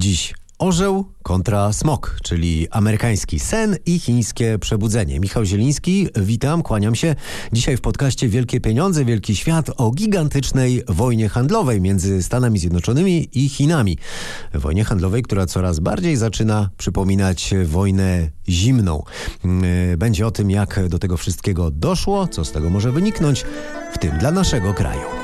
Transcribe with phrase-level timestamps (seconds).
[0.00, 5.20] Dziś Orzeł kontra smok, czyli amerykański sen i chińskie przebudzenie.
[5.20, 7.14] Michał Zieliński, witam, kłaniam się.
[7.52, 13.48] Dzisiaj w podcaście Wielkie Pieniądze, Wielki Świat o gigantycznej wojnie handlowej między Stanami Zjednoczonymi i
[13.48, 13.98] Chinami.
[14.54, 19.02] Wojnie handlowej, która coraz bardziej zaczyna przypominać wojnę zimną.
[19.98, 23.44] Będzie o tym, jak do tego wszystkiego doszło, co z tego może wyniknąć,
[23.92, 25.19] w tym dla naszego kraju.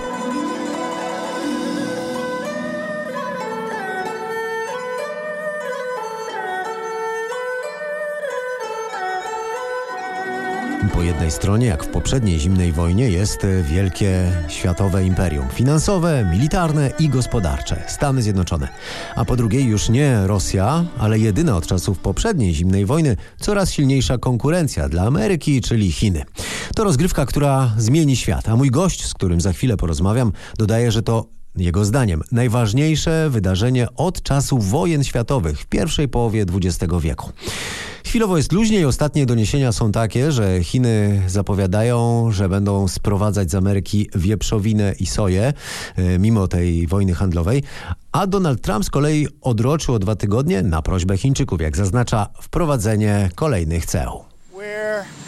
[10.96, 17.08] Po jednej stronie, jak w poprzedniej zimnej wojnie, jest wielkie światowe imperium finansowe, militarne i
[17.08, 18.68] gospodarcze Stany Zjednoczone.
[19.16, 24.18] A po drugiej już nie Rosja, ale jedyna od czasów poprzedniej zimnej wojny coraz silniejsza
[24.18, 26.24] konkurencja dla Ameryki, czyli Chiny.
[26.74, 28.48] To rozgrywka, która zmieni świat.
[28.48, 31.26] A mój gość, z którym za chwilę porozmawiam, dodaje, że to
[31.56, 37.32] jego zdaniem najważniejsze wydarzenie od czasów wojen światowych w pierwszej połowie XX wieku.
[38.16, 38.84] Chwilowo jest luźniej.
[38.84, 45.52] Ostatnie doniesienia są takie, że Chiny zapowiadają, że będą sprowadzać z Ameryki wieprzowinę i soję,
[45.96, 47.62] e, mimo tej wojny handlowej.
[48.12, 53.30] A Donald Trump z kolei odroczył o dwa tygodnie na prośbę Chińczyków, jak zaznacza, wprowadzenie
[53.34, 54.24] kolejnych ceł.
[54.54, 55.25] We're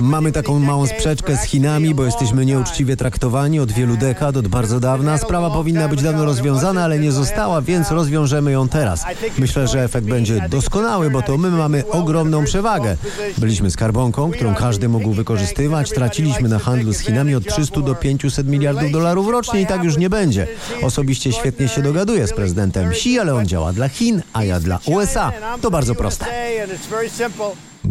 [0.00, 4.80] Mamy taką małą sprzeczkę z Chinami, bo jesteśmy nieuczciwie traktowani od wielu dekad, od bardzo
[4.80, 5.18] dawna.
[5.18, 9.04] Sprawa powinna być dawno rozwiązana, ale nie została, więc rozwiążemy ją teraz.
[9.38, 12.96] Myślę, że efekt będzie doskonały, bo to my mamy ogromną przewagę.
[13.38, 15.90] Byliśmy skarbonką, którą każdy mógł wykorzystywać.
[15.90, 19.96] Traciliśmy na handlu z Chinami od 300 do 500 miliardów dolarów rocznie i tak już
[19.96, 20.46] nie będzie.
[20.82, 24.78] Osobiście świetnie się dogaduję z prezydentem Xi, ale on działa dla Chin, a ja dla
[24.86, 25.32] USA.
[25.66, 26.26] To bardzo proste.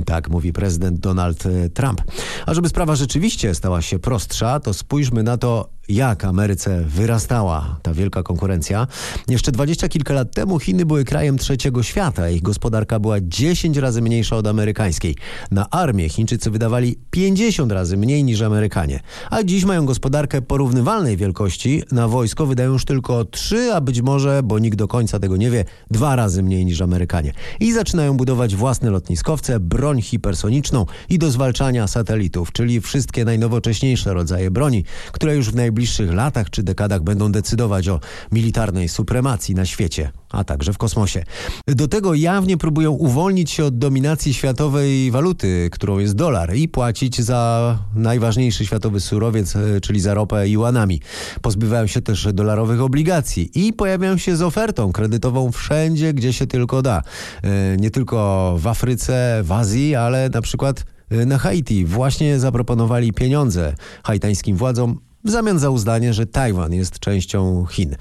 [0.04, 2.02] Tak mówi prezydent Donald e, Trump.
[2.46, 7.94] A żeby sprawa rzeczywiście stała się prostsza, to spójrzmy na to, jak Ameryce wyrastała ta
[7.94, 8.88] wielka konkurencja.
[9.28, 12.30] Jeszcze dwadzieścia kilka lat temu Chiny były krajem trzeciego świata.
[12.30, 15.16] Ich gospodarka była 10 razy mniejsza od amerykańskiej.
[15.52, 19.00] Na armię Chińczycy wydawali 50 razy mniej niż Amerykanie.
[19.30, 21.84] A dziś mają gospodarkę porównywalnej wielkości.
[21.92, 25.52] Na wojsko wydają już tylko 3, a być może, bo nikt do końca tego nie
[25.52, 27.34] wie, dwa razy mniej niż Amerykanie.
[27.60, 34.52] I zaczynają budować własne lotniskowce, broń hipersoniczną i do zwalczania satelitów, czyli wszystkie najnowocześniejsze rodzaje
[34.52, 38.00] broni, które już w najbliższych latach czy dekadach będą decydować o
[38.32, 41.24] militarnej supremacji na świecie, a także w kosmosie.
[41.68, 47.22] Do tego jawnie próbują uwolnić się od dominacji światowej waluty, którą jest dolar i płacić
[47.22, 51.02] za najważniejszy światowy surowiec, e, czyli za ropę juanami.
[51.42, 56.82] Pozbywają się też dolarowych obligacji i pojawiają się z ofertą kredytową wszędzie, gdzie się tylko
[56.82, 57.02] da.
[57.44, 63.14] E, nie tylko w Afryce, w Azji, ale na przykład e, na Haiti właśnie zaproponowali
[63.14, 67.96] pieniądze haitańskim władzom w zamian za uznanie, że Tajwan jest częścią Chin.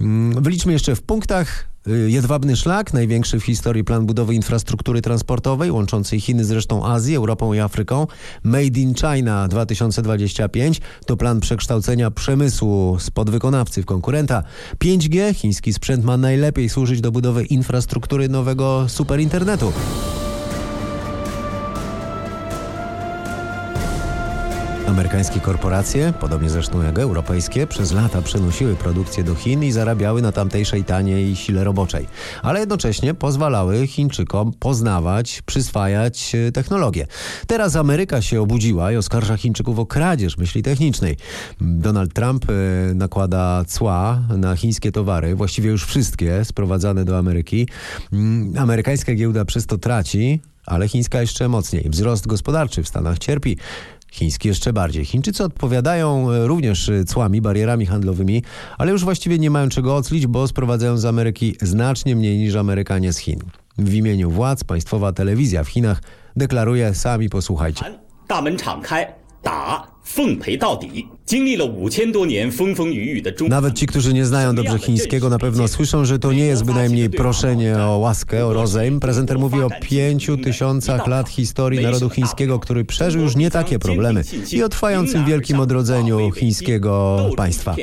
[0.00, 1.68] Mm, wyliczmy jeszcze w punktach.
[1.88, 7.16] Y, jedwabny szlak, największy w historii plan budowy infrastruktury transportowej, łączącej Chiny z resztą Azji,
[7.16, 8.06] Europą i Afryką.
[8.42, 14.42] Made in China 2025 to plan przekształcenia przemysłu z podwykonawcy w konkurenta.
[14.84, 19.72] 5G, chiński sprzęt ma najlepiej służyć do budowy infrastruktury nowego superinternetu.
[24.88, 30.32] Amerykańskie korporacje, podobnie zresztą jak europejskie, przez lata przenosiły produkcję do Chin i zarabiały na
[30.32, 32.06] tamtejszej taniej sile roboczej,
[32.42, 37.06] ale jednocześnie pozwalały Chińczykom poznawać, przyswajać e, technologię.
[37.46, 41.16] Teraz Ameryka się obudziła i oskarża Chińczyków o kradzież myśli technicznej.
[41.60, 47.68] Donald Trump e, nakłada cła na chińskie towary, właściwie już wszystkie sprowadzane do Ameryki.
[48.12, 51.90] Mm, amerykańska giełda przez to traci, ale chińska jeszcze mocniej.
[51.90, 53.58] Wzrost gospodarczy w Stanach cierpi
[54.11, 55.05] Chiński jeszcze bardziej.
[55.05, 58.43] Chińczycy odpowiadają e, również e, cłami, barierami handlowymi,
[58.77, 63.13] ale już właściwie nie mają czego oclić, bo sprowadzają z Ameryki znacznie mniej niż Amerykanie
[63.13, 63.39] z Chin.
[63.77, 66.01] W imieniu władz państwowa telewizja w Chinach
[66.35, 67.85] deklaruje, sami posłuchajcie.
[68.27, 69.05] 大门敞开，
[69.41, 71.07] 打 奉陪到底。
[71.25, 73.49] 经历了五千多年风风雨雨的中。
[73.49, 77.77] Nawet ci, którzy nie znają dobrze chińskiego, na pewno słyszą, że to nie jest bynajmniej proszenie
[77.77, 78.99] o łaskę, o rozejm.
[78.99, 84.21] Prezenter mówi o pięciu tysiącach lat historii narodu chińskiego, który przeżył już nie takie problemy
[84.51, 87.75] i o trwającym wielkim odrodzeniu chińskiego państwa.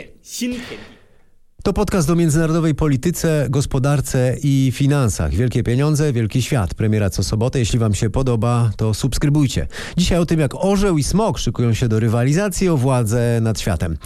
[1.65, 5.33] To podcast o międzynarodowej polityce, gospodarce i finansach.
[5.33, 6.73] Wielkie pieniądze, wielki świat.
[6.73, 7.59] Premiera co sobotę.
[7.59, 9.67] Jeśli Wam się podoba, to subskrybujcie.
[9.97, 13.97] Dzisiaj o tym, jak orzeł i smok szykują się do rywalizacji o władzę nad światem.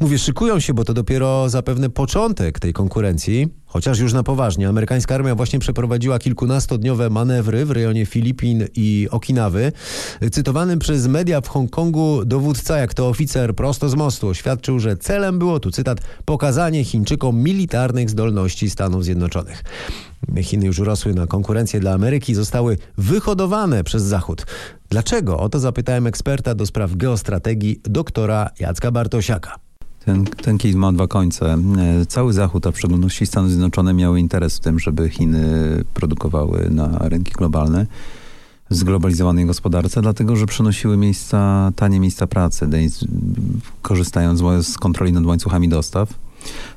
[0.00, 3.48] Mówię, szykują się, bo to dopiero zapewne początek tej konkurencji.
[3.66, 9.72] Chociaż już na poważnie, amerykańska armia właśnie przeprowadziła kilkunastodniowe manewry w rejonie Filipin i Okinawy.
[10.32, 15.38] Cytowany przez media w Hongkongu dowódca, jak to oficer prosto z mostu, oświadczył, że celem
[15.38, 19.64] było, tu cytat, pokazanie Chińczykom militarnych zdolności Stanów Zjednoczonych.
[20.42, 24.46] Chiny już urosły na konkurencję dla Ameryki, zostały wyhodowane przez Zachód.
[24.90, 25.38] Dlaczego?
[25.38, 29.67] O to zapytałem eksperta do spraw geostrategii, doktora Jacka Bartosiaka.
[30.08, 31.52] Ten, ten kij ma dwa końce.
[31.52, 35.44] E, cały Zachód, a w szczególności Stany Zjednoczone miały interes w tym, żeby Chiny
[35.94, 37.86] produkowały na rynki globalne
[38.70, 42.68] w zglobalizowanej gospodarce, dlatego że przynosiły miejsca, tanie miejsca pracy,
[43.82, 46.14] korzystając z kontroli nad łańcuchami dostaw,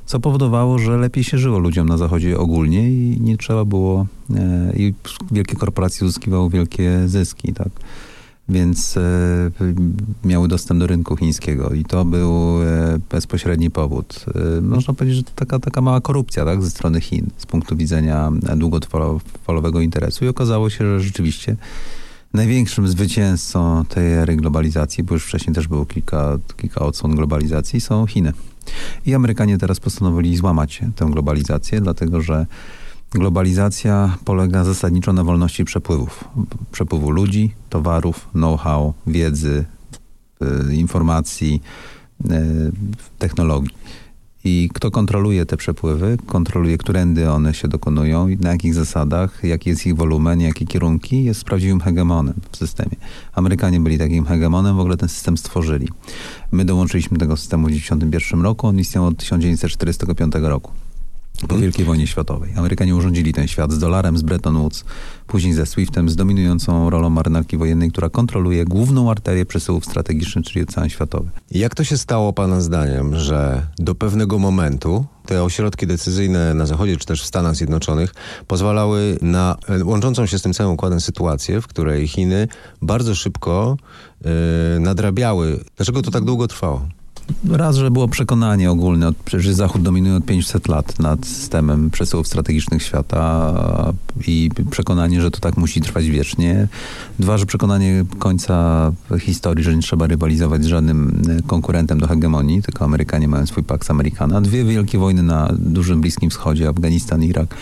[0.06, 4.72] co powodowało, że lepiej się żyło ludziom na Zachodzie ogólnie i nie trzeba było, e,
[4.76, 4.94] i
[5.30, 7.68] wielkie korporacje uzyskiwały wielkie zyski, tak
[8.48, 9.00] więc e,
[10.24, 14.24] miały dostęp do rynku chińskiego i to był e, bezpośredni powód.
[14.58, 17.76] E, można powiedzieć, że to taka, taka mała korupcja tak, ze strony Chin z punktu
[17.76, 21.56] widzenia długotrwałego interesu i okazało się, że rzeczywiście
[22.34, 28.06] największym zwycięzcą tej ery globalizacji, bo już wcześniej też było kilka, kilka odsłon globalizacji, są
[28.06, 28.32] Chiny.
[29.06, 32.46] I Amerykanie teraz postanowili złamać tę globalizację, dlatego że
[33.14, 36.24] Globalizacja polega zasadniczo na wolności przepływów.
[36.72, 39.64] Przepływu ludzi, towarów, know-how, wiedzy,
[40.70, 41.62] y, informacji,
[42.24, 42.30] y,
[43.18, 43.74] technologii.
[44.44, 49.86] I kto kontroluje te przepływy, kontroluje, którędy one się dokonują, na jakich zasadach, jaki jest
[49.86, 52.96] ich wolumen, jakie kierunki, jest prawdziwym hegemonem w systemie.
[53.32, 55.88] Amerykanie byli takim hegemonem, w ogóle ten system stworzyli.
[56.52, 60.72] My dołączyliśmy do tego systemu w 1991 roku, on istniał od 1945 roku
[61.48, 62.52] po Wielkiej Wojnie Światowej.
[62.56, 64.84] Amerykanie urządzili ten świat z dolarem, z Bretton Woods,
[65.26, 70.62] później ze SWIFT-em, z dominującą rolą marynarki wojennej, która kontroluje główną arterię przesyłów strategicznych, czyli
[70.62, 71.30] ocean światowy.
[71.50, 76.96] Jak to się stało Pana zdaniem, że do pewnego momentu te ośrodki decyzyjne na Zachodzie,
[76.96, 78.14] czy też w Stanach Zjednoczonych
[78.46, 82.48] pozwalały na e, łączącą się z tym całym układem sytuację, w której Chiny
[82.82, 83.76] bardzo szybko
[84.24, 84.30] yy,
[84.80, 85.64] nadrabiały.
[85.76, 86.88] Dlaczego to tak długo trwało?
[87.50, 92.82] Raz, że było przekonanie ogólne, przecież Zachód dominuje od 500 lat nad systemem przesyłów strategicznych
[92.82, 93.52] świata
[94.26, 96.68] i przekonanie, że to tak musi trwać wiecznie.
[97.18, 102.84] Dwa, że przekonanie końca historii, że nie trzeba rywalizować z żadnym konkurentem do hegemonii, tylko
[102.84, 104.40] Amerykanie mają swój Pax Americana.
[104.40, 107.54] Dwie wielkie wojny na dużym Bliskim Wschodzie, Afganistan, Irak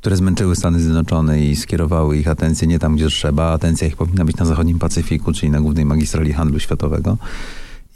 [0.00, 3.52] które zmęczyły Stany Zjednoczone i skierowały ich atencję nie tam, gdzie trzeba.
[3.52, 7.16] Atencja ich powinna być na zachodnim Pacyfiku, czyli na głównej magistrali handlu światowego.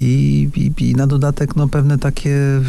[0.00, 2.60] I, i, I, na dodatek no, pewne takie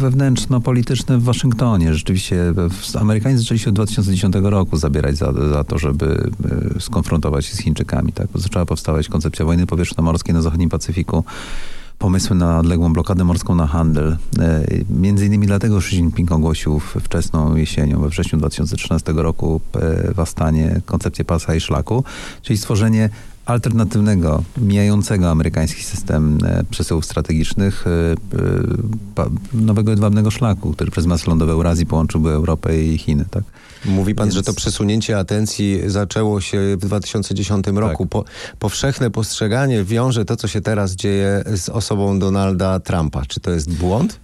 [0.00, 1.94] wewnętrzno-polityczne w Waszyngtonie.
[1.94, 2.54] Rzeczywiście
[3.00, 6.30] Amerykanie zaczęli się od 2010 roku zabierać za, za to, żeby
[6.76, 8.12] e, skonfrontować się z Chińczykami.
[8.12, 8.28] Tak?
[8.34, 11.24] Zaczęła powstawać koncepcja wojny powietrzno-morskiej na zachodnim Pacyfiku
[11.98, 14.16] pomysły na odległą blokadę morską na handel.
[14.38, 20.20] E, między innymi dlatego Xi Jinping ogłosił wczesną jesienią, we wrześniu 2013 roku e, w
[20.20, 22.04] Astanie koncepcję pasa i szlaku,
[22.42, 23.10] czyli stworzenie
[23.48, 27.90] alternatywnego, mijającego amerykański system e, przesyłów strategicznych e,
[29.22, 33.24] e, nowego jedwabnego szlaku, który przez masy lądowe Eurazji połączyłby Europę i Chiny.
[33.30, 33.44] Tak?
[33.84, 34.34] Mówi pan, Więc...
[34.34, 37.74] że to przesunięcie atencji zaczęło się w 2010 tak.
[37.74, 38.06] roku.
[38.06, 38.24] Po,
[38.58, 43.22] powszechne postrzeganie wiąże to, co się teraz dzieje z osobą Donalda Trumpa.
[43.26, 44.20] Czy to jest błąd?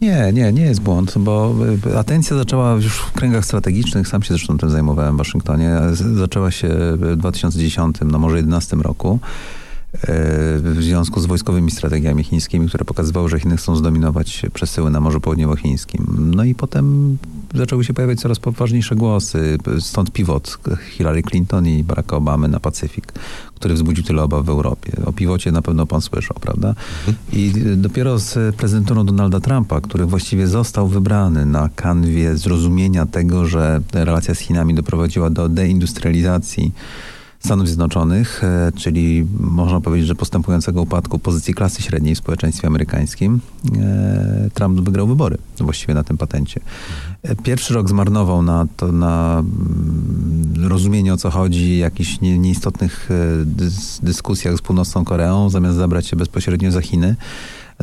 [0.00, 1.54] Nie, nie, nie jest błąd, bo
[1.86, 6.50] y, atencja zaczęła już w kręgach strategicznych, sam się zresztą tym zajmowałem w Waszyngtonie, zaczęła
[6.50, 9.18] się w 2010, no może 2011 roku
[9.94, 10.06] e,
[10.58, 15.20] w związku z wojskowymi strategiami chińskimi, które pokazywały, że Chiny chcą zdominować przesyły na Morzu
[15.20, 16.30] Południowochińskim.
[16.36, 17.16] No i potem
[17.54, 19.58] zaczęły się pojawiać coraz poważniejsze głosy.
[19.80, 20.58] Stąd pivot
[20.90, 23.12] Hillary Clinton i Baracka Obamy na Pacyfik,
[23.60, 24.92] który wzbudził tyle obaw w Europie.
[25.06, 26.68] O piwocie na pewno pan słyszał, prawda?
[26.68, 27.16] Mhm.
[27.32, 33.80] I dopiero z prezydenturą Donalda Trumpa, który właściwie został wybrany na kanwie zrozumienia tego, że
[33.92, 36.72] relacja z Chinami doprowadziła do deindustrializacji
[37.40, 43.40] Stanów Zjednoczonych, e, czyli można powiedzieć, że postępującego upadku pozycji klasy średniej w społeczeństwie amerykańskim,
[43.76, 46.60] e, Trump wygrał wybory właściwie na tym patencie.
[47.22, 53.08] E, pierwszy rok zmarnował na to, na mm, rozumienie o co chodzi, jakichś nieistotnych
[54.02, 57.16] dyskusjach z Północną Koreą, zamiast zabrać się bezpośrednio za Chiny.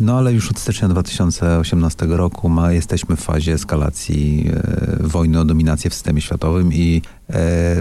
[0.01, 5.45] No ale już od stycznia 2018 roku ma, jesteśmy w fazie eskalacji e, wojny o
[5.45, 7.31] dominację w systemie światowym i e,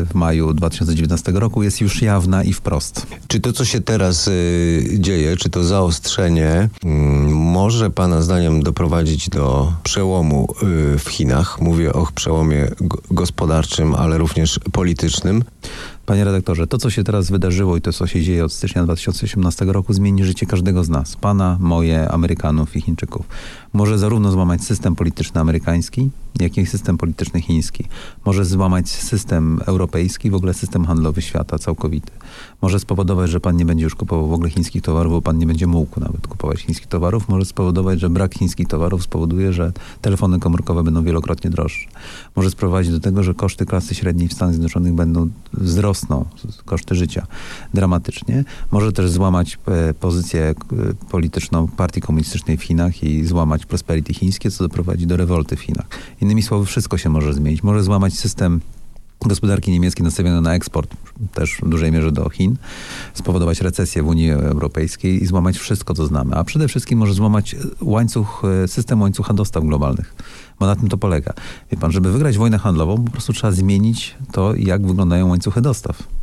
[0.04, 3.06] w maju 2019 roku jest już jawna i wprost.
[3.28, 6.88] Czy to, co się teraz y, dzieje, czy to zaostrzenie y,
[7.28, 10.54] może Pana zdaniem doprowadzić do przełomu
[10.94, 11.60] y, w Chinach?
[11.60, 12.68] Mówię o przełomie
[13.10, 15.44] gospodarczym, ale również politycznym.
[16.06, 19.64] Panie redaktorze, to co się teraz wydarzyło i to co się dzieje od stycznia 2018
[19.64, 21.16] roku zmieni życie każdego z nas.
[21.16, 23.26] Pana, moje, Amerykanów i Chińczyków.
[23.72, 26.10] Może zarówno złamać system polityczny amerykański,
[26.40, 27.84] jak i system polityczny chiński.
[28.24, 32.12] Może złamać system europejski, w ogóle system handlowy świata całkowity.
[32.62, 35.46] Może spowodować, że pan nie będzie już kupował w ogóle chińskich towarów, bo pan nie
[35.46, 37.28] będzie mógł nawet kupować chińskich towarów.
[37.28, 41.88] Może spowodować, że brak chińskich towarów spowoduje, że telefony komórkowe będą wielokrotnie droższe.
[42.36, 45.28] Może sprowadzić do tego, że koszty klasy średniej w Stanach Zjednoczonych będą
[45.96, 46.24] wzrosną,
[46.64, 47.26] koszty życia
[47.74, 48.44] dramatycznie.
[48.70, 50.54] Może też złamać e, pozycję e,
[51.10, 55.86] polityczną partii komunistycznej w Chinach i złamać prosperity chińskie, co doprowadzi do rewolty w Chinach.
[56.20, 57.62] Innymi słowy, wszystko się może zmienić.
[57.62, 58.60] Może złamać system
[59.24, 60.94] gospodarki niemieckiej nastawione na eksport,
[61.34, 62.56] też w dużej mierze do Chin,
[63.14, 66.34] spowodować recesję w Unii Europejskiej i złamać wszystko, co znamy.
[66.34, 70.14] A przede wszystkim może złamać łańcuch, e, system łańcucha dostaw globalnych,
[70.60, 71.32] bo na tym to polega.
[71.72, 76.15] Wie pan, żeby wygrać wojnę handlową, po prostu trzeba zmienić to, jak wyglądają łańcuchy dostaw.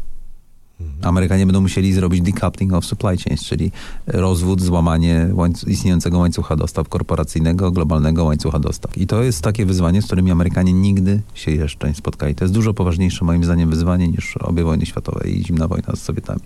[1.01, 3.71] Amerykanie będą musieli zrobić decoupling of supply chains, czyli
[4.07, 5.29] rozwód, złamanie
[5.67, 8.97] istniejącego łańcucha dostaw korporacyjnego, globalnego łańcucha dostaw.
[8.97, 12.35] I to jest takie wyzwanie, z którymi Amerykanie nigdy się jeszcze nie spotkali.
[12.35, 16.01] To jest dużo poważniejsze moim zdaniem wyzwanie niż obie wojny światowe i zimna wojna z
[16.01, 16.41] Sowietami.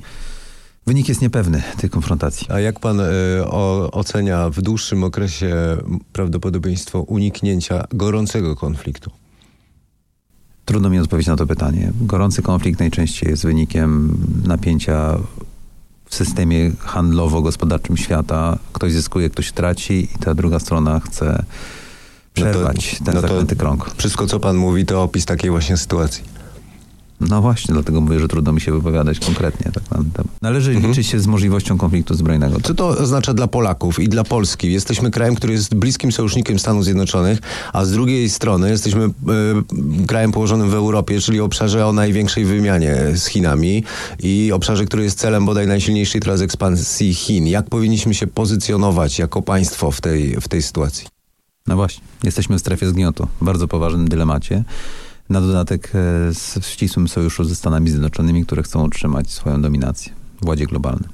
[0.87, 2.47] Wynik jest niepewny tej konfrontacji.
[2.49, 3.03] A jak pan y,
[3.45, 5.77] o, ocenia w dłuższym okresie
[6.13, 9.11] prawdopodobieństwo uniknięcia gorącego konfliktu?
[10.67, 11.91] Trudno mi odpowiedzieć na to pytanie.
[12.01, 15.17] Gorący konflikt najczęściej jest wynikiem napięcia
[16.05, 18.57] w systemie handlowo-gospodarczym świata.
[18.73, 21.43] Ktoś zyskuje, ktoś traci i ta druga strona chce
[22.33, 23.91] przerwać no to, ten no zaklęty krąg.
[23.97, 26.23] Wszystko, co pan mówi, to opis takiej właśnie sytuacji.
[27.21, 29.71] No właśnie, dlatego mówię, że trudno mi się wypowiadać konkretnie.
[29.71, 30.41] Tak na temat.
[30.41, 30.89] Należy mhm.
[30.89, 32.57] liczyć się z możliwością konfliktu zbrojnego.
[32.63, 34.73] Co to oznacza dla Polaków i dla Polski?
[34.73, 37.39] Jesteśmy krajem, który jest bliskim sojusznikiem Stanów Zjednoczonych,
[37.73, 39.09] a z drugiej strony jesteśmy y,
[40.07, 43.83] krajem położonym w Europie, czyli obszarze o największej wymianie z Chinami
[44.19, 47.47] i obszarze, który jest celem bodaj najsilniejszej teraz ekspansji Chin.
[47.47, 51.07] Jak powinniśmy się pozycjonować jako państwo w tej, w tej sytuacji?
[51.67, 54.63] No właśnie, jesteśmy w strefie zgniotu, bardzo poważnym dylemacie
[55.29, 55.89] na dodatek e,
[56.33, 61.09] z ścisłym sojuszu ze Stanami Zjednoczonymi, które chcą utrzymać swoją dominację w ładzie globalnym.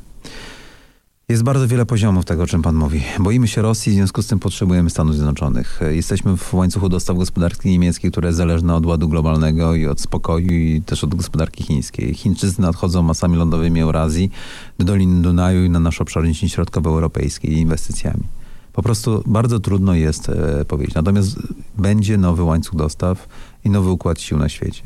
[1.29, 3.01] Jest bardzo wiele poziomów tego, o czym pan mówi.
[3.20, 5.82] Boimy się Rosji, w związku z tym potrzebujemy Stanów Zjednoczonych.
[5.82, 10.01] E, jesteśmy w łańcuchu dostaw gospodarki niemieckiej, które jest zależne od ładu globalnego i od
[10.01, 12.13] spokoju i też od gospodarki chińskiej.
[12.13, 14.32] Chińczycy nadchodzą masami lądowymi Eurazji
[14.79, 18.24] do Doliny Dunaju i na nasz obszar środkowoeuropejski inwestycjami.
[18.73, 20.95] Po prostu bardzo trudno jest e, powiedzieć.
[20.95, 21.37] Natomiast
[21.77, 23.27] będzie nowy łańcuch dostaw
[23.65, 24.83] i nowy układ sił na świecie.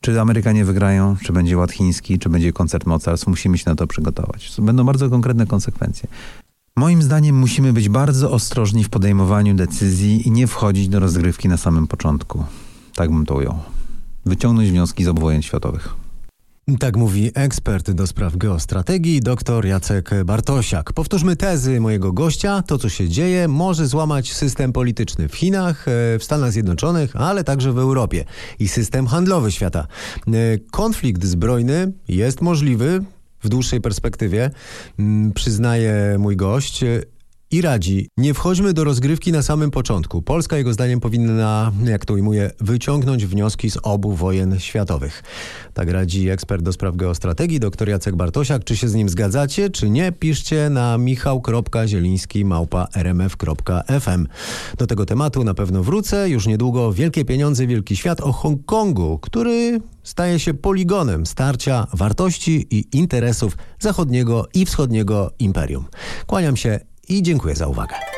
[0.00, 3.86] Czy Amerykanie wygrają, czy będzie ład chiński, czy będzie koncert mocarstw, musimy się na to
[3.86, 4.52] przygotować.
[4.58, 6.08] Będą bardzo konkretne konsekwencje.
[6.76, 11.56] Moim zdaniem musimy być bardzo ostrożni w podejmowaniu decyzji i nie wchodzić do rozgrywki na
[11.56, 12.44] samym początku.
[12.94, 13.58] Tak bym to ujął.
[14.26, 15.94] Wyciągnąć wnioski z obwojen światowych.
[16.76, 20.92] Tak mówi ekspert do spraw geostrategii, dr Jacek Bartosiak.
[20.92, 22.62] Powtórzmy tezy mojego gościa.
[22.62, 27.44] To, co się dzieje, może złamać system polityczny w Chinach, e, w Stanach Zjednoczonych, ale
[27.44, 28.24] także w Europie
[28.58, 29.86] i system handlowy świata.
[30.26, 30.30] E,
[30.70, 33.04] konflikt zbrojny jest możliwy
[33.42, 34.50] w dłuższej perspektywie,
[35.34, 36.84] przyznaje mój gość
[37.50, 40.22] i radzi, nie wchodźmy do rozgrywki na samym początku.
[40.22, 45.22] Polska jego zdaniem powinna, jak to ujmuje, wyciągnąć wnioski z obu wojen światowych.
[45.74, 48.64] Tak radzi ekspert do spraw geostrategii, dr Jacek Bartosiak.
[48.64, 50.12] Czy się z nim zgadzacie, czy nie?
[50.12, 52.44] Piszcie na michał.zieliński
[52.94, 54.26] rmf.fm.
[54.78, 56.30] Do tego tematu na pewno wrócę.
[56.30, 62.84] Już niedługo wielkie pieniądze, wielki świat o Hongkongu, który staje się poligonem starcia wartości i
[62.92, 65.84] interesów zachodniego i wschodniego imperium.
[66.26, 68.17] Kłaniam się i dziękuję za uwagę.